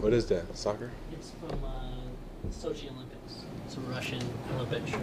What 0.00 0.12
is 0.12 0.26
that? 0.26 0.56
Soccer? 0.56 0.90
It's 1.12 1.30
from 1.40 1.64
uh, 1.64 2.48
Sochi 2.50 2.90
Olympics. 2.92 3.44
It's 3.66 3.76
a 3.76 3.80
Russian 3.80 4.22
Olympic 4.54 4.86
shirt. 4.86 5.00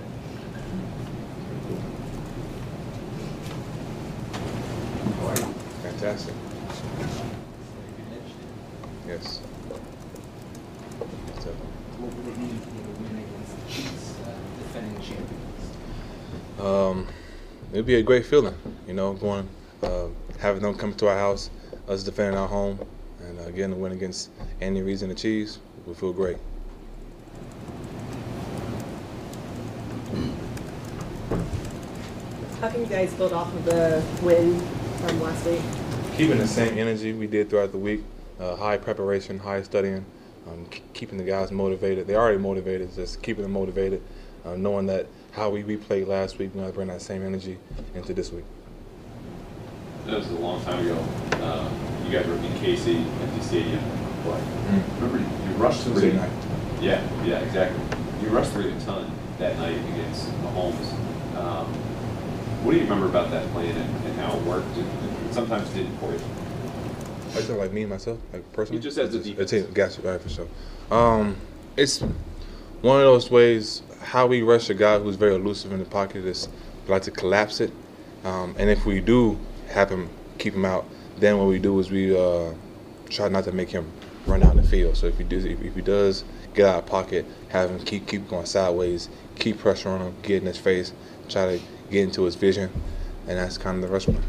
Fantastic. 5.81 6.34
Yes. 9.08 9.39
So, 11.39 11.50
What 12.00 12.16
would 12.16 12.27
it 12.27 12.38
mean 12.38 12.59
for 12.59 12.70
you 12.70 12.82
to 12.84 13.02
win 13.02 13.23
against 13.23 13.55
the 13.55 13.71
Chiefs, 13.71 14.16
uh, 14.21 14.32
defending 14.59 15.02
champions? 15.02 16.59
um, 16.59 17.07
it'd 17.71 17.86
be 17.86 17.96
a 17.96 18.04
great 18.04 18.25
feeling, 18.25 18.55
you 18.88 18.93
know, 18.93 19.14
going, 19.14 19.48
uh, 19.84 20.07
having 20.39 20.62
them 20.64 20.75
come 20.75 20.93
to 20.96 21.07
our 21.07 21.18
house, 21.18 21.50
us 21.88 22.04
defending 22.04 22.38
our 22.38 22.48
home, 22.48 22.80
and 23.28 23.39
uh, 23.39 23.50
getting 23.52 23.73
a 23.73 23.76
win 23.76 23.92
against 23.92 24.30
Andy 24.62 24.82
Reid 24.82 25.02
and 25.02 25.12
the 25.12 25.16
Chiefs. 25.16 25.60
We 25.86 25.94
feel 25.94 26.14
great. 26.14 26.38
How 32.62 32.70
can 32.70 32.80
you 32.82 32.88
guys 32.88 33.13
build 33.13 33.34
off 33.34 33.54
of 33.54 33.66
the 33.66 34.04
win 34.23 34.59
from 34.59 35.22
last 35.22 35.46
week? 35.46 35.62
Keeping 36.18 36.38
the 36.38 36.48
same 36.48 36.77
energy 36.77 37.13
we 37.13 37.27
did 37.27 37.49
throughout 37.49 37.72
the 37.72 37.77
week, 37.77 38.04
uh, 38.40 38.55
high 38.55 38.77
preparation, 38.77 39.38
high 39.38 39.62
studying, 39.62 40.05
um, 40.48 40.66
k- 40.68 40.82
keeping 40.94 41.18
the 41.18 41.23
guys 41.23 41.52
motivated. 41.52 42.07
They're 42.07 42.20
already 42.20 42.38
motivated, 42.38 42.96
just 42.96 43.21
keeping 43.21 43.44
them 43.44 43.52
motivated, 43.52 44.02
uh, 44.46 44.55
knowing 44.55 44.85
that 44.88 45.07
how 45.32 45.49
we, 45.49 45.63
we 45.63 45.76
played 45.76 46.07
last 46.07 46.40
week, 46.40 46.52
we're 46.55 46.62
going 46.62 46.71
to 46.71 46.76
bring 46.76 46.88
that 46.88 47.02
same 47.02 47.23
energy 47.23 47.57
into 47.94 48.13
this 48.13 48.32
week. 48.32 48.46
That 50.05 50.18
was 50.18 50.30
a 50.30 50.35
long 50.35 50.63
time 50.63 50.85
ago. 50.85 51.05
Uh, 51.34 51.70
you 52.05 52.12
guys 52.12 52.27
were 52.27 52.36
in 52.36 52.54
KC, 52.62 53.05
empty 53.22 53.41
stadium. 53.41 53.84
But 54.23 54.40
remember, 55.00 55.20
you 55.20 55.46
you 55.55 55.62
rushed 55.62 55.84
through 55.84 55.94
Tuesday 55.94 56.13
night. 56.13 56.32
Yeah, 56.82 57.02
yeah, 57.23 57.40
exactly. 57.40 57.80
You 58.22 58.30
rushed 58.30 58.52
through 58.52 58.70
a 58.70 58.79
ton 58.82 59.12
that 59.40 59.57
night 59.57 59.77
against 59.93 60.29
Mahomes. 60.41 60.94
Um, 61.38 61.68
what 62.63 62.71
do 62.71 62.77
you 62.77 62.84
remember 62.84 63.05
about 63.05 63.32
that 63.32 63.49
plan 63.52 63.76
and, 63.76 64.06
and 64.06 64.19
how 64.19 64.38
it 64.38 64.44
worked? 64.44 64.75
And, 64.78 64.88
and 64.88 65.34
sometimes 65.34 65.69
it 65.72 65.75
didn't 65.75 65.97
for 65.97 66.12
you. 66.12 66.19
I 67.31 67.40
just 67.40 67.50
like 67.50 67.72
me 67.74 67.81
and 67.81 67.91
myself, 67.91 68.19
like 68.34 68.51
personally. 68.53 68.81
Just 68.81 68.97
as 68.97 69.13
a 69.13 69.19
defense. 69.19 69.51
team, 69.51 69.72
got 69.74 69.97
you 69.97 70.09
right 70.09 70.22
for 70.22 70.29
sure. 70.29 70.47
Um, 70.90 71.35
it's 71.75 72.00
one 72.81 72.97
of 72.97 73.06
those 73.06 73.29
ways 73.29 73.81
how 74.01 74.28
we 74.28 74.41
rush 74.41 74.69
a 74.69 74.74
guy 74.74 75.00
who's 75.00 75.16
very 75.16 75.35
elusive 75.35 75.72
in 75.72 75.79
the 75.79 75.85
pocket 75.85 76.25
is 76.25 76.47
like 76.88 77.01
to 77.03 77.12
collapse 77.12 77.59
it, 77.59 77.72
um, 78.24 78.56
and 78.57 78.69
if 78.69 78.85
we 78.85 79.01
do 79.01 79.40
have 79.69 79.90
him 79.90 80.09
keep 80.38 80.53
him 80.53 80.66
out, 80.66 80.85
then 81.18 81.38
what 81.38 81.47
we 81.47 81.59
do 81.59 81.80
is 81.80 81.90
we 81.90 82.18
uh, 82.18 82.53
try 83.09 83.30
not 83.30 83.44
to 83.46 83.52
make 83.52 83.69
him 83.69 83.91
run 84.25 84.44
out 84.44 84.56
in 84.56 84.62
the 84.62 84.68
field. 84.68 84.97
So 84.97 85.08
if 85.08 85.18
he 85.18 85.24
does, 85.24 85.46
if, 85.46 85.59
he 85.59 85.81
does 85.81 86.24
get 86.53 86.68
out 86.68 86.80
of 86.80 86.85
pocket, 86.85 87.25
have 87.50 87.69
him 87.69 87.80
keep 87.80 88.07
keep 88.07 88.28
going 88.28 88.46
sideways, 88.46 89.09
keep 89.40 89.59
pressure 89.59 89.90
on 89.90 90.02
him, 90.02 90.16
get 90.24 90.41
in 90.41 90.47
his 90.47 90.57
face, 90.57 90.94
try 91.30 91.57
to 91.57 91.63
get 91.90 92.03
into 92.03 92.24
his 92.24 92.35
vision, 92.35 92.69
and 93.28 93.38
that's 93.38 93.57
kind 93.57 93.75
of 93.75 93.81
the 93.81 93.88
rush 93.88 94.06
plan. 94.06 94.24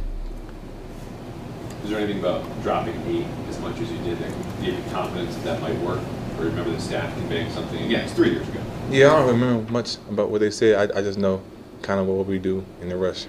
Is 1.85 1.91
there 1.91 2.01
anything 2.01 2.19
about 2.19 2.45
dropping 2.63 3.01
eight 3.07 3.27
as 3.49 3.61
much 3.61 3.79
as 3.79 3.91
you 3.91 3.99
did 3.99 4.19
that 4.19 4.33
gave 4.61 4.75
you 4.75 4.91
confidence 4.91 5.35
that 5.37 5.45
that 5.45 5.63
might 5.63 5.79
work? 5.81 6.01
Or 6.39 6.45
remember 6.45 6.71
the 6.71 6.81
staff 6.81 7.15
conveying 7.15 7.51
something? 7.53 7.83
Again, 7.85 8.05
it's 8.05 8.13
three 8.13 8.31
years 8.31 8.49
ago. 8.49 8.61
Yeah, 8.91 9.13
I 9.13 9.19
don't 9.21 9.29
remember 9.29 9.73
much 9.73 9.97
about 10.11 10.31
what 10.31 10.41
they 10.41 10.51
said. 10.51 10.91
I, 10.91 10.99
I 10.99 11.03
just 11.03 11.19
know 11.19 11.43
kind 11.83 12.01
of 12.01 12.07
what 12.07 12.27
we 12.27 12.39
do 12.39 12.65
in 12.81 12.89
the 12.89 12.97
rush. 12.97 13.27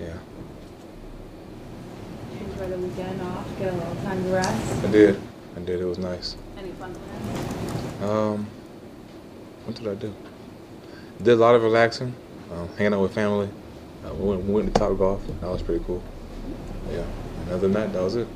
Yeah, 0.00 0.14
Did 2.66 2.80
you 2.80 2.84
enjoy 2.84 2.88
the 2.88 3.02
weekend 3.02 3.22
off? 3.22 3.58
Get 3.58 3.72
a 3.72 3.76
little 3.76 3.94
time 3.96 4.24
to 4.24 4.30
rest? 4.30 4.84
I 4.84 4.90
did. 4.90 5.20
I 5.56 5.60
did. 5.60 5.80
It 5.80 5.84
was 5.84 5.98
nice. 5.98 6.36
Any 6.58 6.70
fun 6.72 6.94
plans? 6.94 8.02
Um, 8.02 8.46
what 9.64 9.76
did 9.76 9.86
I 9.86 9.94
do? 9.94 10.12
Did 11.18 11.28
a 11.28 11.36
lot 11.36 11.54
of 11.54 11.62
relaxing, 11.62 12.14
um, 12.52 12.68
hanging 12.76 12.94
out 12.94 13.02
with 13.02 13.14
family. 13.14 13.48
Uh, 14.04 14.14
we 14.14 14.28
went, 14.28 14.44
we 14.44 14.52
went 14.52 14.74
to 14.74 14.78
Top 14.78 14.98
Golf. 14.98 15.24
That 15.40 15.48
was 15.48 15.62
pretty 15.62 15.84
cool. 15.84 16.02
Yeah. 16.90 17.04
And 17.42 17.50
other 17.50 17.60
than 17.60 17.72
that, 17.72 17.92
that 17.92 18.02
was 18.02 18.16
it. 18.16 18.28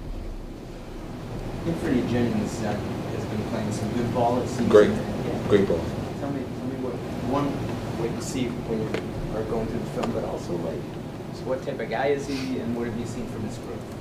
Anthony 1.66 2.00
Jennings 2.10 2.62
uh, 2.62 2.72
has 2.72 3.24
been 3.24 3.42
playing 3.50 3.72
some 3.72 3.92
good 3.92 4.14
ball. 4.14 4.40
It 4.40 4.48
seems. 4.48 4.70
Great. 4.70 4.90
Yeah. 4.90 5.48
Great 5.48 5.68
ball. 5.68 5.84
Tell 6.20 6.30
me, 6.30 6.42
tell 6.42 6.66
me 6.66 6.76
what 6.84 6.94
one 7.30 7.50
way 8.00 8.14
to 8.14 8.22
see 8.22 8.46
when 8.46 8.80
you 8.80 9.38
are 9.38 9.44
going 9.50 9.66
through 9.66 9.80
the 9.80 9.86
film, 9.86 10.12
but 10.12 10.24
also 10.24 10.52
like, 10.58 10.80
so 11.34 11.42
what 11.44 11.62
type 11.64 11.80
of 11.80 11.90
guy 11.90 12.06
is 12.06 12.26
he, 12.26 12.58
and 12.60 12.76
what 12.76 12.86
have 12.86 12.96
you 12.98 13.06
seen 13.06 13.26
from 13.26 13.42
his 13.42 13.58
growth? 13.58 13.99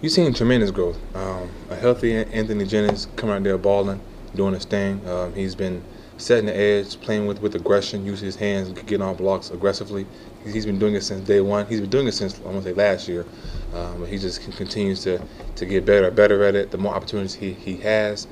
You've 0.00 0.12
seen 0.12 0.32
tremendous 0.32 0.70
growth. 0.70 0.96
Um, 1.16 1.50
a 1.70 1.74
healthy 1.74 2.14
Anthony 2.14 2.64
Jennings 2.64 3.08
coming 3.16 3.34
out 3.34 3.42
there 3.42 3.58
balling, 3.58 4.00
doing 4.32 4.54
his 4.54 4.64
thing. 4.64 5.04
Um, 5.08 5.34
he's 5.34 5.56
been 5.56 5.82
setting 6.18 6.46
the 6.46 6.56
edge, 6.56 7.00
playing 7.00 7.26
with, 7.26 7.42
with 7.42 7.56
aggression, 7.56 8.06
using 8.06 8.26
his 8.26 8.36
hands, 8.36 8.68
getting 8.82 9.02
on 9.02 9.16
blocks 9.16 9.50
aggressively. 9.50 10.06
He's, 10.44 10.54
he's 10.54 10.66
been 10.66 10.78
doing 10.78 10.94
it 10.94 11.00
since 11.00 11.26
day 11.26 11.40
one. 11.40 11.66
He's 11.66 11.80
been 11.80 11.90
doing 11.90 12.06
it 12.06 12.12
since, 12.12 12.38
I 12.38 12.44
want 12.44 12.58
to 12.58 12.62
say, 12.62 12.74
last 12.74 13.08
year. 13.08 13.26
Um, 13.74 13.98
but 13.98 14.08
he 14.08 14.18
just 14.18 14.40
continues 14.56 15.02
to, 15.02 15.20
to 15.56 15.66
get 15.66 15.84
better, 15.84 16.08
better 16.12 16.44
at 16.44 16.54
it. 16.54 16.70
The 16.70 16.78
more 16.78 16.94
opportunities 16.94 17.34
he, 17.34 17.54
he 17.54 17.78
has, 17.78 18.28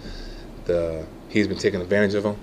the 0.66 1.04
he's 1.30 1.48
been 1.48 1.58
taking 1.58 1.80
advantage 1.80 2.14
of 2.14 2.22
them. 2.22 2.36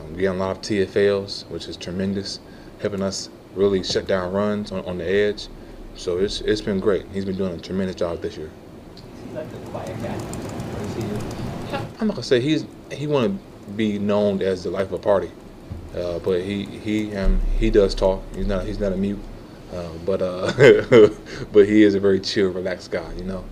Um, 0.00 0.14
getting 0.14 0.30
a 0.30 0.34
lot 0.34 0.56
of 0.56 0.62
TFLs, 0.62 1.48
which 1.48 1.68
is 1.68 1.76
tremendous, 1.76 2.40
helping 2.80 3.02
us 3.02 3.30
really 3.54 3.84
shut 3.84 4.08
down 4.08 4.32
runs 4.32 4.72
on, 4.72 4.84
on 4.84 4.98
the 4.98 5.08
edge. 5.08 5.46
So 5.94 6.18
it's, 6.18 6.40
it's 6.40 6.60
been 6.60 6.80
great. 6.80 7.06
He's 7.12 7.24
been 7.24 7.36
doing 7.36 7.54
a 7.54 7.58
tremendous 7.58 7.94
job 7.94 8.20
this 8.20 8.36
year. 8.36 8.50
Is 9.34 9.50
he 9.50 9.56
like 9.56 9.64
the 9.64 9.70
quiet 9.70 10.02
guy, 10.02 10.14
or 10.14 10.84
is 10.84 10.94
he? 10.94 11.02
I'm 12.00 12.06
not 12.06 12.14
gonna 12.14 12.22
say 12.22 12.40
he's 12.40 12.66
he 12.92 13.06
want 13.06 13.40
to 13.66 13.72
be 13.72 13.98
known 13.98 14.42
as 14.42 14.62
the 14.62 14.70
life 14.70 14.86
of 14.88 14.92
a 14.94 14.98
party, 14.98 15.30
uh, 15.96 16.18
but 16.20 16.42
he 16.42 16.64
he 16.64 17.14
um 17.16 17.40
he 17.58 17.70
does 17.70 17.94
talk. 17.94 18.22
He's 18.34 18.46
not 18.46 18.64
he's 18.66 18.78
not 18.78 18.92
a 18.92 18.96
mute, 18.96 19.18
uh, 19.72 19.88
but 20.04 20.22
uh 20.22 20.52
but 21.52 21.66
he 21.68 21.82
is 21.82 21.94
a 21.94 22.00
very 22.00 22.20
chill, 22.20 22.50
relaxed 22.50 22.90
guy. 22.90 23.12
You 23.14 23.24
know. 23.24 23.44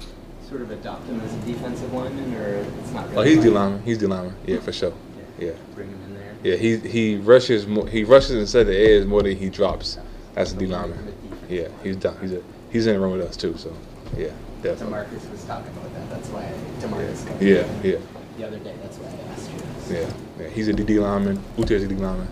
Sort 0.49 0.63
of 0.63 0.71
adopt 0.71 1.07
him 1.07 1.19
as 1.21 1.33
a 1.33 1.39
defensive 1.47 1.93
lineman, 1.93 2.35
or 2.35 2.65
it's 2.81 2.93
not 2.93 3.09
really. 3.11 3.17
Oh, 3.17 3.23
he's 3.23 3.37
like- 3.39 3.45
D 3.47 3.51
lineman. 3.51 3.83
He's 3.85 3.99
D 3.99 4.07
lineman. 4.07 4.35
Yeah, 4.47 4.61
for 4.61 4.73
sure. 4.73 4.93
Yeah. 5.39 5.53
Bring 5.75 5.89
him 5.89 6.01
in 6.05 6.15
there. 6.15 6.35
Yeah, 6.45 6.57
he 6.57 6.77
he 6.77 7.17
rushes 7.17 7.67
more, 7.67 7.89
he 7.89 8.05
rushes 8.05 8.33
inside 8.33 8.65
the 8.65 8.77
edge 8.77 9.07
more 9.07 9.23
than 9.23 9.37
he 9.37 9.49
drops. 9.49 9.99
That's 10.35 10.53
a 10.53 10.57
D 10.57 10.67
lineman. 10.67 10.99
from 10.99 11.09
a 11.09 11.11
defensive 11.13 11.51
Yeah, 11.51 11.69
he's 11.83 11.97
done. 11.97 12.17
He's 12.21 12.33
a 12.33 12.43
he's 12.71 12.87
in 12.87 12.95
the 12.95 13.01
room 13.01 13.13
with 13.13 13.23
us 13.23 13.37
too. 13.37 13.57
So 13.57 13.75
yeah, 14.17 14.31
definitely. 14.63 14.95
Demarcus 15.19 15.31
was 15.31 15.45
talking 15.45 15.71
about 15.73 15.93
that. 15.95 16.11
That's 16.11 16.29
why 16.29 16.53
Demarcus. 16.81 17.27
comes 17.27 17.43
Yeah, 17.43 17.65
in 17.83 17.91
yeah, 17.93 17.97
The 18.39 18.47
other 18.47 18.59
day, 18.59 18.75
that's 18.83 18.97
why 18.99 19.09
I 19.09 19.33
asked 19.33 19.51
you. 19.51 19.97
yeah, 19.97 20.13
yeah. 20.41 20.49
He's 20.49 20.69
a 20.69 20.73
D 20.73 20.99
lineman. 20.99 21.39
Uche's 21.57 21.83
a 21.83 21.89
D 21.89 21.95
lineman. 21.95 22.29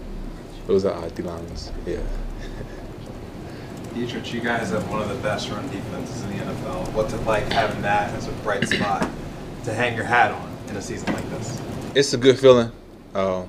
Those 0.66 0.84
are 0.84 0.92
our 0.94 1.08
D 1.10 1.22
linemen. 1.22 1.52
Yeah. 1.86 1.96
Deatrich, 3.94 4.32
you 4.32 4.40
guys 4.40 4.70
have 4.70 4.88
one 4.88 5.02
of 5.02 5.08
the 5.08 5.16
best 5.16 5.50
run 5.50 5.66
defenses 5.68 6.22
in 6.22 6.30
the 6.38 6.44
NFL. 6.44 6.92
What's 6.92 7.12
it 7.12 7.20
like 7.24 7.50
having 7.52 7.82
that 7.82 8.14
as 8.14 8.28
a 8.28 8.32
bright 8.44 8.66
spot 8.68 9.08
to 9.64 9.74
hang 9.74 9.96
your 9.96 10.04
hat 10.04 10.30
on 10.30 10.56
in 10.68 10.76
a 10.76 10.82
season 10.82 11.12
like 11.12 11.28
this? 11.30 11.60
it's 11.94 12.14
a 12.14 12.16
good 12.16 12.38
feeling. 12.38 12.70
Uh, 13.14 13.44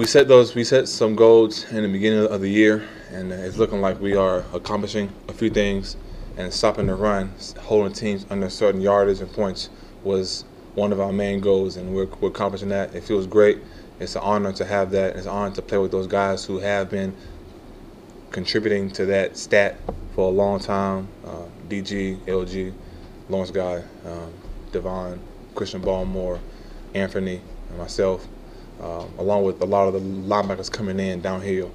we 0.00 0.06
set 0.06 0.26
those. 0.26 0.56
We 0.56 0.64
set 0.64 0.88
some 0.88 1.14
goals 1.14 1.64
in 1.70 1.82
the 1.84 1.88
beginning 1.88 2.26
of 2.26 2.40
the 2.40 2.48
year, 2.50 2.82
and 3.12 3.30
it's 3.32 3.56
looking 3.56 3.80
like 3.80 4.00
we 4.00 4.16
are 4.16 4.44
accomplishing 4.52 5.08
a 5.28 5.32
few 5.32 5.48
things. 5.48 5.96
And 6.36 6.52
stopping 6.52 6.86
the 6.86 6.94
run, 6.94 7.32
holding 7.60 7.92
teams 7.92 8.26
under 8.28 8.50
certain 8.50 8.80
yardage 8.80 9.20
and 9.20 9.32
points 9.32 9.70
was 10.02 10.44
one 10.74 10.92
of 10.92 11.00
our 11.00 11.12
main 11.12 11.40
goals, 11.40 11.76
and 11.76 11.94
we're, 11.94 12.08
we're 12.20 12.28
accomplishing 12.28 12.70
that. 12.70 12.94
It 12.94 13.04
feels 13.04 13.26
great. 13.26 13.58
It's 14.00 14.16
an 14.16 14.22
honor 14.22 14.52
to 14.54 14.64
have 14.64 14.90
that. 14.90 15.16
It's 15.16 15.26
an 15.26 15.32
honor 15.32 15.54
to 15.54 15.62
play 15.62 15.78
with 15.78 15.92
those 15.92 16.08
guys 16.08 16.44
who 16.44 16.58
have 16.58 16.90
been 16.90 17.14
contributing 18.30 18.90
to 18.90 19.06
that 19.06 19.36
stat 19.36 19.76
for 20.14 20.28
a 20.28 20.32
long 20.32 20.58
time. 20.58 21.06
Uh, 21.24 21.44
DG, 21.68 22.18
LG, 22.26 22.74
Lawrence 23.28 23.52
Guy, 23.52 23.82
um, 24.04 24.32
Davon, 24.72 25.20
Christian 25.54 25.80
Barmore, 25.80 26.40
Anthony, 26.94 27.40
and 27.68 27.78
myself, 27.78 28.26
um, 28.80 29.08
along 29.18 29.44
with 29.44 29.62
a 29.62 29.64
lot 29.64 29.86
of 29.86 29.94
the 29.94 30.00
linebackers 30.00 30.70
coming 30.70 30.98
in 30.98 31.20
downhill, 31.20 31.72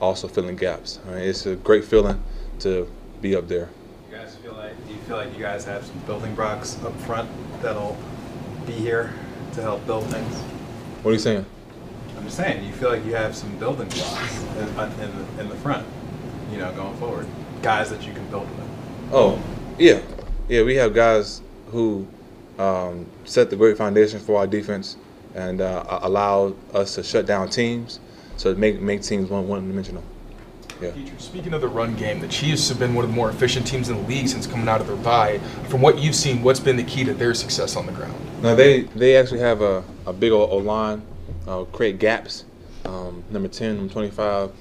also 0.00 0.26
filling 0.26 0.56
gaps. 0.56 0.98
I 1.06 1.10
mean, 1.10 1.18
it's 1.20 1.46
a 1.46 1.54
great 1.54 1.84
feeling 1.84 2.20
to 2.60 2.90
be 3.20 3.36
up 3.36 3.46
there. 3.46 3.70
Feel 4.50 4.58
like 4.58 4.86
do 4.88 4.92
you 4.92 5.00
feel 5.02 5.16
like 5.16 5.32
you 5.36 5.44
guys 5.44 5.64
have 5.66 5.84
some 5.84 5.98
building 6.00 6.34
blocks 6.34 6.76
up 6.82 6.92
front 7.02 7.30
that'll 7.62 7.96
be 8.66 8.72
here 8.72 9.14
to 9.52 9.62
help 9.62 9.86
build 9.86 10.06
things? 10.06 10.34
What 11.02 11.12
are 11.12 11.14
you 11.14 11.20
saying? 11.20 11.46
I'm 12.16 12.24
just 12.24 12.36
saying, 12.36 12.64
you 12.64 12.72
feel 12.72 12.88
like 12.88 13.04
you 13.04 13.14
have 13.14 13.36
some 13.36 13.56
building 13.58 13.86
blocks 13.88 14.42
in, 14.56 14.68
in, 15.00 15.16
the, 15.16 15.42
in 15.42 15.48
the 15.48 15.54
front, 15.56 15.86
you 16.50 16.58
know, 16.58 16.72
going 16.72 16.96
forward. 16.96 17.28
Guys 17.62 17.90
that 17.90 18.04
you 18.04 18.12
can 18.12 18.28
build 18.28 18.48
with. 18.50 18.68
Oh, 19.12 19.40
yeah, 19.78 20.00
yeah. 20.48 20.64
We 20.64 20.74
have 20.76 20.94
guys 20.94 21.42
who 21.70 22.08
um, 22.58 23.06
set 23.24 23.50
the 23.50 23.56
great 23.56 23.78
foundation 23.78 24.18
for 24.18 24.40
our 24.40 24.48
defense 24.48 24.96
and 25.36 25.60
uh, 25.60 26.00
allow 26.02 26.54
us 26.74 26.96
to 26.96 27.04
shut 27.04 27.24
down 27.24 27.50
teams, 27.50 28.00
so 28.36 28.52
make 28.56 28.80
make 28.80 29.02
teams 29.02 29.30
one 29.30 29.46
one 29.46 29.68
dimensional. 29.68 30.02
Yeah. 30.80 30.92
Speaking 31.18 31.52
of 31.52 31.60
the 31.60 31.68
run 31.68 31.94
game, 31.96 32.20
the 32.20 32.28
Chiefs 32.28 32.68
have 32.68 32.78
been 32.78 32.94
one 32.94 33.04
of 33.04 33.10
the 33.10 33.16
more 33.16 33.30
efficient 33.30 33.66
teams 33.66 33.88
in 33.88 33.96
the 33.96 34.08
league 34.08 34.28
since 34.28 34.46
coming 34.46 34.68
out 34.68 34.80
of 34.80 34.86
their 34.86 34.96
bye. 34.96 35.38
From 35.68 35.80
what 35.82 35.98
you've 35.98 36.14
seen, 36.14 36.42
what's 36.42 36.60
been 36.60 36.76
the 36.76 36.84
key 36.84 37.04
to 37.04 37.14
their 37.14 37.34
success 37.34 37.76
on 37.76 37.86
the 37.86 37.92
ground? 37.92 38.14
Now 38.42 38.54
they 38.54 38.82
they 38.82 39.16
actually 39.16 39.40
have 39.40 39.60
a, 39.60 39.84
a 40.06 40.12
big 40.12 40.32
old 40.32 40.50
O 40.50 40.56
line, 40.58 41.02
uh, 41.46 41.64
create 41.64 41.98
gaps. 41.98 42.44
Um, 42.84 43.22
number 43.30 43.48
10, 43.48 43.76
number 43.76 43.92
25, 43.92 44.52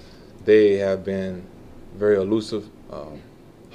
they 0.43 0.73
have 0.73 1.05
been 1.05 1.45
very 1.95 2.17
elusive, 2.17 2.69
um, 2.91 3.21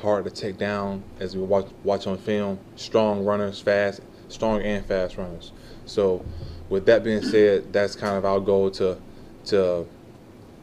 hard 0.00 0.24
to 0.24 0.30
take 0.30 0.58
down 0.58 1.02
as 1.20 1.34
we 1.36 1.42
watch 1.42 1.66
watch 1.82 2.06
on 2.06 2.18
film. 2.18 2.58
Strong 2.76 3.24
runners, 3.24 3.60
fast, 3.60 4.00
strong 4.28 4.60
and 4.62 4.84
fast 4.84 5.16
runners. 5.16 5.52
So, 5.86 6.24
with 6.68 6.86
that 6.86 7.04
being 7.04 7.22
said, 7.22 7.72
that's 7.72 7.94
kind 7.94 8.16
of 8.16 8.24
our 8.24 8.40
goal 8.40 8.70
to 8.72 8.98
to 9.46 9.86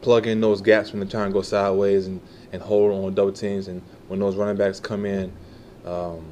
plug 0.02 0.26
in 0.26 0.40
those 0.40 0.60
gaps 0.60 0.92
when 0.92 1.00
they're 1.00 1.08
trying 1.08 1.30
to 1.30 1.32
go 1.32 1.42
sideways 1.42 2.06
and, 2.06 2.20
and 2.52 2.60
hold 2.60 2.92
on 2.92 3.14
double 3.14 3.32
teams. 3.32 3.68
And 3.68 3.80
when 4.08 4.20
those 4.20 4.36
running 4.36 4.56
backs 4.56 4.78
come 4.80 5.06
in, 5.06 5.32
um, 5.86 6.24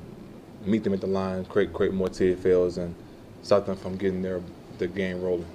meet 0.64 0.84
them 0.84 0.92
at 0.92 1.00
the 1.00 1.06
line, 1.06 1.44
create 1.46 1.72
create 1.72 1.94
more 1.94 2.08
TFLs, 2.08 2.76
and 2.76 2.94
stop 3.42 3.66
them 3.66 3.76
from 3.76 3.96
getting 3.96 4.20
their 4.20 4.42
the 4.78 4.86
game 4.86 5.22
rolling. 5.22 5.46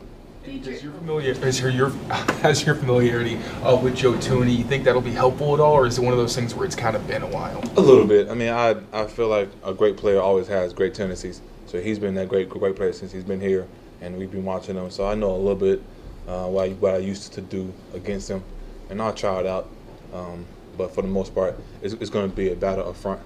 Does 0.62 0.84
your 0.84 0.94
familiar, 0.94 1.32
is 1.32 1.60
your, 1.60 1.72
your, 1.72 1.90
has 2.44 2.64
your 2.64 2.76
familiarity 2.76 3.38
uh, 3.64 3.76
with 3.82 3.96
Joe 3.96 4.14
Thuney, 4.14 4.56
you 4.56 4.64
think 4.64 4.84
that'll 4.84 5.02
be 5.02 5.10
helpful 5.10 5.56
at 5.56 5.60
all, 5.60 5.74
or 5.74 5.88
is 5.88 5.98
it 5.98 6.02
one 6.02 6.14
of 6.14 6.20
those 6.20 6.36
things 6.36 6.54
where 6.54 6.68
it's 6.68 6.76
kind 6.76 6.96
of 6.96 7.08
been 7.08 7.24
a 7.24 7.28
while? 7.28 7.64
A 7.78 7.82
little 7.82 8.06
bit. 8.06 8.30
I 8.30 8.36
mean, 8.36 8.50
I 8.50 8.76
I 8.94 9.08
feel 9.08 9.28
like 9.28 9.50
a 9.64 9.74
great 9.74 9.98
player 9.98 10.22
always 10.22 10.48
has 10.48 10.72
great 10.74 10.94
tendencies. 10.94 11.42
So 11.66 11.82
he's 11.82 11.98
been 11.98 12.14
that 12.16 12.30
great 12.30 12.50
great 12.50 12.76
player 12.76 12.94
since 12.94 13.12
he's 13.12 13.24
been 13.24 13.42
here, 13.42 13.68
and 14.02 14.18
we've 14.18 14.32
been 14.32 14.46
watching 14.46 14.76
him. 14.76 14.92
So 14.92 15.08
I 15.08 15.16
know 15.16 15.32
a 15.32 15.38
little 15.38 15.56
bit 15.56 15.82
uh, 16.28 16.48
what 16.48 16.70
I, 16.70 16.74
what 16.74 16.94
I 16.96 16.98
used 16.98 17.34
to 17.34 17.42
do 17.42 17.74
against 17.94 18.30
him, 18.30 18.44
and 18.90 19.02
I'll 19.02 19.14
try 19.14 19.40
it 19.40 19.46
out. 19.46 19.70
Um, 20.14 20.46
but 20.78 20.94
for 20.94 21.02
the 21.02 21.08
most 21.08 21.34
part, 21.34 21.60
it's, 21.82 21.94
it's 21.96 22.10
going 22.10 22.30
to 22.30 22.36
be 22.36 22.52
a 22.52 22.56
battle 22.56 22.90
up 22.90 22.96
front, 22.96 23.22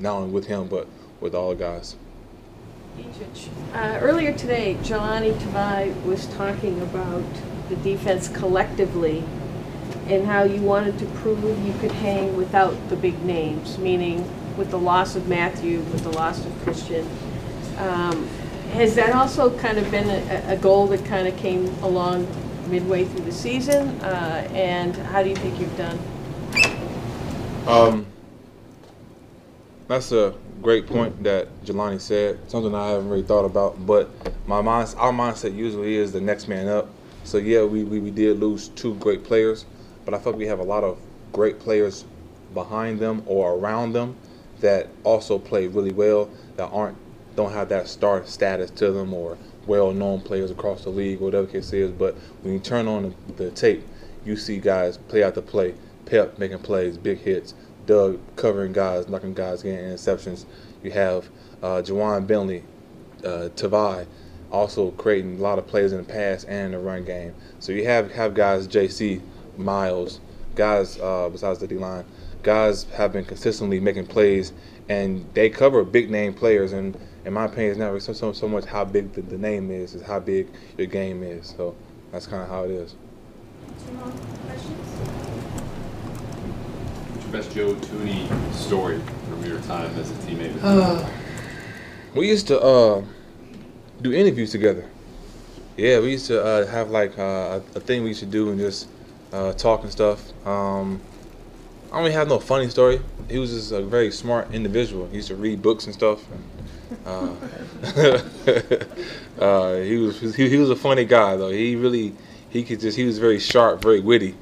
not 0.00 0.16
only 0.16 0.30
with 0.30 0.46
him 0.46 0.68
but 0.68 0.86
with 1.20 1.34
all 1.34 1.50
the 1.50 1.56
guys. 1.56 1.96
Uh, 3.72 3.98
earlier 4.00 4.32
today, 4.32 4.76
Jahlani 4.82 5.32
Tavai 5.34 6.02
was 6.04 6.26
talking 6.34 6.80
about 6.82 7.24
the 7.68 7.76
defense 7.76 8.28
collectively 8.28 9.24
and 10.06 10.26
how 10.26 10.42
you 10.42 10.60
wanted 10.60 10.98
to 10.98 11.06
prove 11.06 11.42
you 11.64 11.72
could 11.80 11.92
hang 11.92 12.36
without 12.36 12.74
the 12.88 12.96
big 12.96 13.22
names, 13.24 13.78
meaning 13.78 14.28
with 14.56 14.70
the 14.70 14.78
loss 14.78 15.14
of 15.14 15.28
Matthew, 15.28 15.78
with 15.78 16.02
the 16.02 16.10
loss 16.10 16.44
of 16.44 16.62
Christian. 16.62 17.08
Um, 17.78 18.28
has 18.72 18.94
that 18.96 19.14
also 19.14 19.56
kind 19.58 19.78
of 19.78 19.90
been 19.90 20.08
a, 20.08 20.52
a 20.52 20.56
goal 20.56 20.86
that 20.88 21.04
kind 21.04 21.26
of 21.26 21.36
came 21.36 21.66
along 21.82 22.26
midway 22.70 23.04
through 23.04 23.24
the 23.24 23.32
season? 23.32 23.88
Uh, 24.00 24.48
and 24.52 24.96
how 24.96 25.22
do 25.22 25.28
you 25.28 25.36
think 25.36 25.58
you've 25.60 25.76
done? 25.76 25.98
Um, 27.66 28.06
that's 29.88 30.12
a 30.12 30.34
great 30.62 30.86
point 30.86 31.22
that 31.24 31.48
Jahlani 31.64 32.00
said. 32.00 32.38
Something 32.50 32.74
I 32.74 32.90
haven't 32.90 33.08
really 33.08 33.22
thought 33.22 33.44
about, 33.44 33.84
but 33.86 34.10
my 34.46 34.60
mind, 34.60 34.94
our 34.96 35.12
mindset 35.12 35.54
usually 35.54 35.96
is 35.96 36.12
the 36.12 36.20
next 36.20 36.48
man 36.48 36.68
up. 36.68 36.88
So 37.24 37.38
yeah, 37.38 37.64
we, 37.64 37.84
we, 37.84 38.00
we 38.00 38.10
did 38.10 38.38
lose 38.38 38.68
two 38.68 38.94
great 38.96 39.24
players, 39.24 39.66
but 40.04 40.14
I 40.14 40.18
feel 40.18 40.32
like 40.32 40.38
we 40.38 40.46
have 40.46 40.60
a 40.60 40.64
lot 40.64 40.84
of 40.84 40.98
great 41.32 41.58
players 41.58 42.04
behind 42.54 42.98
them 42.98 43.22
or 43.26 43.54
around 43.54 43.92
them 43.92 44.16
that 44.60 44.88
also 45.04 45.38
play 45.38 45.66
really 45.66 45.92
well 45.92 46.28
that 46.56 46.66
aren't 46.66 46.96
don't 47.36 47.52
have 47.52 47.68
that 47.68 47.88
star 47.88 48.26
status 48.26 48.70
to 48.72 48.90
them 48.90 49.14
or 49.14 49.38
well-known 49.66 50.20
players 50.22 50.50
across 50.50 50.84
the 50.84 50.90
league, 50.90 51.20
whatever 51.20 51.46
the 51.46 51.52
case 51.52 51.72
is. 51.72 51.90
But 51.92 52.14
when 52.42 52.54
you 52.54 52.60
turn 52.60 52.88
on 52.88 53.14
the, 53.28 53.44
the 53.44 53.50
tape, 53.50 53.86
you 54.24 54.36
see 54.36 54.58
guys 54.58 54.96
play 54.96 55.22
out 55.22 55.34
the 55.34 55.42
play, 55.42 55.74
Pep 56.06 56.38
making 56.38 56.58
plays, 56.58 56.96
big 56.96 57.18
hits, 57.18 57.54
Doug 57.86 58.18
covering 58.36 58.72
guys, 58.72 59.08
knocking 59.08 59.34
guys, 59.34 59.62
getting 59.62 59.84
interceptions. 59.84 60.44
You 60.82 60.90
have 60.92 61.28
uh, 61.62 61.82
Ja'Whaun 61.82 62.26
Bentley, 62.26 62.62
uh, 63.24 63.48
Tavai, 63.54 64.06
also 64.50 64.90
creating 64.92 65.38
a 65.38 65.42
lot 65.42 65.58
of 65.58 65.66
plays 65.66 65.92
in 65.92 65.98
the 65.98 66.04
pass 66.04 66.44
and 66.44 66.74
the 66.74 66.78
run 66.78 67.04
game. 67.04 67.34
So 67.58 67.72
you 67.72 67.84
have 67.86 68.12
have 68.12 68.34
guys, 68.34 68.66
JC, 68.66 69.20
Miles, 69.56 70.20
guys 70.54 70.98
uh, 70.98 71.28
besides 71.30 71.58
the 71.58 71.66
D 71.66 71.76
line, 71.76 72.04
guys 72.42 72.84
have 72.96 73.12
been 73.12 73.24
consistently 73.24 73.80
making 73.80 74.06
plays, 74.06 74.52
and 74.90 75.24
they 75.34 75.48
cover 75.48 75.84
big 75.84 76.10
name 76.10 76.34
players. 76.34 76.72
And 76.72 76.98
in 77.24 77.32
my 77.32 77.44
opinion, 77.44 77.70
it's 77.70 77.78
not 77.78 78.02
so, 78.02 78.12
so, 78.12 78.32
so 78.32 78.48
much 78.48 78.64
how 78.64 78.84
big 78.84 79.12
the, 79.12 79.22
the 79.22 79.38
name 79.38 79.70
is, 79.70 79.94
it's 79.94 80.04
how 80.04 80.18
big 80.18 80.48
your 80.76 80.88
game 80.88 81.22
is. 81.22 81.54
So 81.56 81.76
that's 82.10 82.26
kind 82.26 82.42
of 82.42 82.48
how 82.48 82.64
it 82.64 82.72
is. 82.72 82.96
Two 83.86 83.92
more 83.92 84.10
questions? 84.46 84.88
What's 87.14 87.24
your 87.24 87.32
best 87.32 87.54
Joe 87.54 87.74
Thuney 87.74 88.52
story 88.52 89.00
from 89.28 89.44
your 89.44 89.60
time 89.60 89.96
as 89.96 90.10
a 90.10 90.14
teammate? 90.14 90.58
Uh, 90.60 91.08
we 92.16 92.28
used 92.28 92.48
to 92.48 92.60
uh, 92.60 93.04
do 94.02 94.12
interviews 94.12 94.50
together. 94.50 94.90
Yeah, 95.76 96.00
we 96.00 96.10
used 96.10 96.26
to 96.26 96.44
uh, 96.44 96.66
have 96.66 96.90
like 96.90 97.16
uh, 97.16 97.60
a, 97.74 97.78
a 97.78 97.80
thing 97.80 98.02
we 98.02 98.08
used 98.08 98.20
to 98.20 98.26
do 98.26 98.50
and 98.50 98.58
just 98.58 98.88
uh, 99.32 99.52
talk 99.52 99.84
and 99.84 99.92
stuff. 99.92 100.32
Um, 100.44 101.00
I 101.92 102.02
don't 102.02 102.12
have 102.12 102.28
no 102.28 102.38
funny 102.38 102.68
story. 102.68 103.00
He 103.28 103.38
was 103.38 103.50
just 103.50 103.72
a 103.72 103.82
very 103.82 104.12
smart 104.12 104.52
individual. 104.54 105.06
He 105.08 105.16
used 105.16 105.28
to 105.28 105.34
read 105.34 105.60
books 105.60 105.86
and 105.86 105.94
stuff. 105.94 106.24
Uh, 107.04 107.34
uh, 109.40 109.76
he 109.76 109.96
was 109.96 110.20
he, 110.34 110.48
he 110.48 110.56
was 110.56 110.70
a 110.70 110.76
funny 110.76 111.04
guy 111.04 111.36
though. 111.36 111.50
He 111.50 111.74
really 111.76 112.14
he 112.50 112.62
could 112.62 112.80
just 112.80 112.96
he 112.96 113.04
was 113.04 113.18
very 113.18 113.38
sharp, 113.38 113.82
very 113.82 114.00
witty 114.00 114.34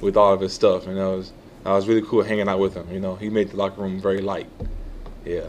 with 0.00 0.16
all 0.16 0.32
of 0.32 0.40
his 0.40 0.52
stuff, 0.52 0.86
and 0.86 0.98
it 0.98 1.02
was 1.02 1.32
I 1.64 1.72
was 1.72 1.86
really 1.86 2.02
cool 2.02 2.22
hanging 2.22 2.48
out 2.48 2.58
with 2.58 2.74
him. 2.74 2.90
You 2.90 3.00
know, 3.00 3.16
he 3.16 3.28
made 3.28 3.50
the 3.50 3.56
locker 3.56 3.80
room 3.80 4.00
very 4.00 4.20
light. 4.20 4.48
Yeah, 5.24 5.42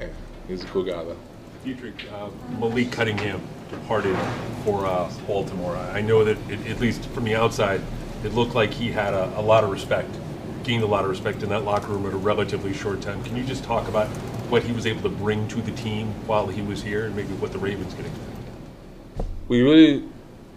yeah, 0.00 0.08
he 0.46 0.52
was 0.52 0.62
a 0.62 0.66
cool 0.66 0.84
guy 0.84 1.02
though. 1.04 1.16
Deatrich, 1.64 2.10
uh, 2.12 2.30
Malik 2.58 2.92
Cunningham 2.92 3.40
departed 3.70 4.16
for 4.64 4.86
uh, 4.86 5.10
Baltimore. 5.26 5.76
I 5.76 5.98
I 5.98 6.00
know 6.00 6.24
that, 6.24 6.38
it, 6.48 6.66
at 6.68 6.80
least 6.80 7.04
from 7.06 7.24
the 7.24 7.34
outside, 7.34 7.80
it 8.24 8.34
looked 8.34 8.54
like 8.54 8.70
he 8.70 8.90
had 8.90 9.14
a, 9.14 9.38
a 9.38 9.42
lot 9.42 9.64
of 9.64 9.70
respect, 9.70 10.14
gained 10.68 10.82
a 10.82 10.86
lot 10.86 11.02
of 11.02 11.10
respect 11.10 11.42
in 11.42 11.48
that 11.48 11.64
locker 11.64 11.88
room 11.88 12.06
at 12.06 12.12
a 12.12 12.16
relatively 12.16 12.74
short 12.74 13.00
time. 13.00 13.24
Can 13.24 13.36
you 13.36 13.42
just 13.42 13.64
talk 13.64 13.88
about 13.88 14.06
what 14.50 14.62
he 14.62 14.72
was 14.72 14.86
able 14.86 15.02
to 15.02 15.08
bring 15.08 15.48
to 15.48 15.62
the 15.62 15.72
team 15.72 16.08
while 16.26 16.46
he 16.46 16.60
was 16.62 16.82
here 16.82 17.06
and 17.06 17.16
maybe 17.16 17.32
what 17.34 17.52
the 17.52 17.58
Ravens 17.58 17.94
can 17.94 18.04
expect? 18.04 18.28
we 19.48 19.62
really 19.62 20.04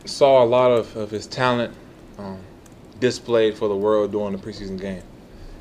saw 0.06 0.44
a 0.44 0.46
lot 0.46 0.72
of, 0.72 0.96
of 0.96 1.10
his 1.10 1.26
talent 1.26 1.74
um, 2.18 2.40
displayed 3.00 3.58
for 3.58 3.70
the 3.70 3.76
world 3.76 4.12
during 4.12 4.34
the 4.34 4.38
preseason 4.38 4.80
game. 4.80 5.02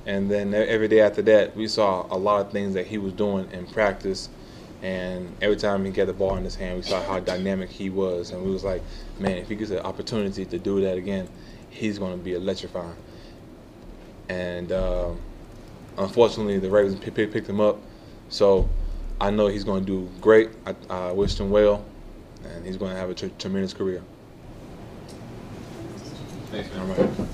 And 0.05 0.31
then 0.31 0.53
every 0.53 0.89
day 0.89 1.01
after 1.01 1.23
that, 1.23 1.55
we 1.55 1.69
saw 1.69 2.07
a 2.11 2.19
lot 2.19 2.45
of 2.45 2.51
things 2.51 2.75
that 2.75 2.87
he 2.87 2.99
was 2.99 3.13
doing 3.13 3.49
in 3.53 3.67
practice. 3.67 4.29
And 4.83 5.37
every 5.41 5.57
time 5.57 5.85
he 5.85 5.93
got 5.93 6.07
the 6.07 6.13
ball 6.13 6.37
in 6.37 6.45
his 6.45 6.57
hand, 6.57 6.77
we 6.77 6.83
saw 6.83 7.03
how 7.03 7.21
dynamic 7.21 7.71
he 7.71 7.91
was. 7.91 8.33
And 8.33 8.43
we 8.43 8.51
was 8.51 8.65
like, 8.65 8.83
man, 9.19 9.37
if 9.37 9.49
he 9.49 9.55
gets 9.55 9.71
an 9.71 9.81
opportunity 9.81 10.45
to 10.45 10.59
do 10.59 10.81
that 10.81 10.97
again, 10.97 11.29
he's 11.69 11.99
going 11.99 12.19
to 12.19 12.25
be 12.25 12.35
electrifying. 12.35 12.97
And 14.31 14.71
uh, 14.71 15.11
unfortunately, 15.99 16.61
the 16.61 16.71
Ravens 16.71 17.01
pick, 17.01 17.15
pick, 17.15 17.33
picked 17.33 17.49
him 17.49 17.61
up. 17.61 17.79
So 18.29 18.69
I 19.21 19.31
know 19.31 19.49
he's 19.49 19.65
going 19.65 19.85
to 19.85 19.87
do 19.87 20.09
great. 20.21 20.51
I, 20.65 20.75
I 20.89 21.11
wished 21.11 21.41
him 21.41 21.51
well 21.51 21.85
and 22.45 22.65
he's 22.65 22.77
going 22.77 22.93
to 22.93 22.97
have 22.97 23.11
a 23.11 23.15
tremendous 23.15 23.75
career. 23.75 24.03
Thanks, 26.53 26.73
man. 26.75 27.29